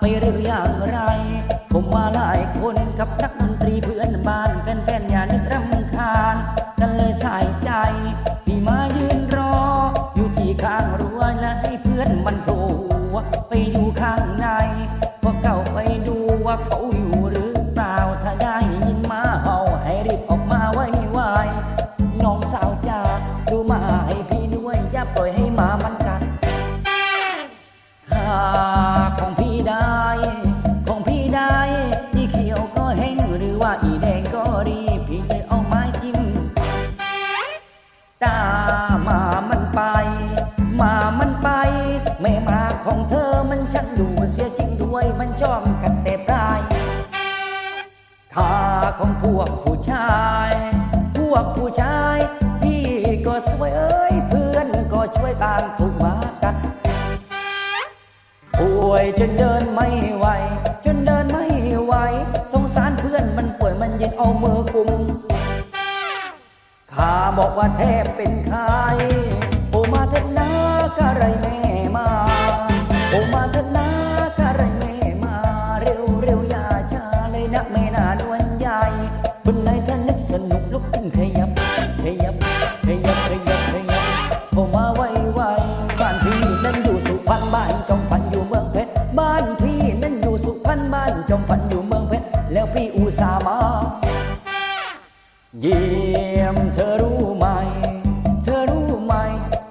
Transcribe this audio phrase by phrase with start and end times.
[0.00, 0.98] ไปหรืออย่างไร
[1.72, 6.36] ผมมาหลายคนกับนักดนตรีเพื่อนบ้านแฟนๆอย่านึกรำคาญ
[6.80, 7.70] กันเลยใส่ใจ
[8.46, 9.56] พี่มายืนรอ
[10.14, 12.62] อยู่ที่ข้างรั้วและให้เพื่อนมันโผล่
[13.48, 14.46] ไปอยู่ข้างใน
[15.22, 15.78] พอเก่าไป
[16.08, 18.56] ดูว่าเขาอยู่หรือเปล่าถ้าได้
[18.86, 23.00] ยินมาเห่าให้รีบออกมาไวๆน้องสาวจ๋า
[23.50, 25.46] ดูมาให้พี่ด้วยอย่าปล่อยให้
[43.74, 46.60] ช่างดูเสียจริงด้วยมันจอมกันแต่ปลาย
[48.34, 48.52] ถ้า
[48.98, 50.18] ของพวกผู้ชา
[50.48, 50.50] ย
[51.16, 52.18] พวกผู้ชาย
[52.60, 52.84] พี่
[53.26, 56.56] ก็สวยเอ้ยเพื่อนก็ช่วยตามถูกมากัด
[58.58, 60.26] ป่วยจนเดินไม่ไหว
[60.84, 61.46] จนเดินไม่
[61.84, 61.94] ไหว
[62.52, 64.90] สงสารเพื่อนมันป่วยมันยินเอามือกุม
[66.92, 68.60] ขาบอกว่าแทบเป็นใคร
[69.70, 70.48] โอมาเถิดนะ
[70.98, 71.49] กะไรแม่
[77.54, 78.80] นะแม่นานวลใหญ่
[79.44, 81.50] บนไหนท่านนึกสนุกลุกขึ้นขยับ
[82.02, 82.34] ขยับ
[82.86, 84.04] ขยับ ขยับ ขยับ
[84.52, 85.02] โอมาไว
[85.34, 85.40] ไว
[86.00, 93.58] บ้านพี่นั้นอยู่สุพรรณบ้านจอมพันอยู่เมืองเพชร บ้านพี่นั้นอยู่สุพรรณบ้านจอมพันอยู่เมืองเพชร แล้วพี่อุตส่าห์มา
[95.60, 97.44] เยี่ยมเธอรู้ไหม
[98.44, 99.14] เธอรู้ไหม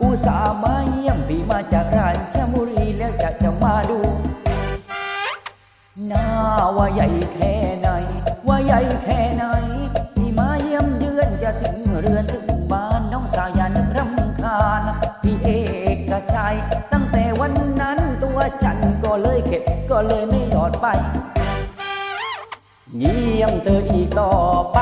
[0.02, 0.69] อุตส่าห์มา
[6.82, 7.90] ว่าใหญ่แค่ไหน
[8.48, 9.44] ว่าใหญ่แค่ไหน
[10.16, 14.82] พี่มาเยี่ยมเยือนจะถึงเรือนถึงบ้านน้องสาวอย่านึกรำคาญ
[15.24, 15.50] พี่เอ
[16.12, 16.56] กชัย
[16.92, 20.86] ตั้งแต่วันนั้นตัวฉันก็เลยเข็ดก็เลยไม่หยอดไป
[23.00, 24.34] เยี่ยมเธออีกต่อ
[24.74, 24.80] ไป